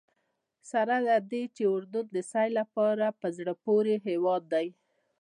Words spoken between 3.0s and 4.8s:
په زړه پورې هېواد دی.